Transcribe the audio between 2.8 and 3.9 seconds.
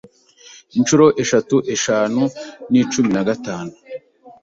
cumi na gatanu.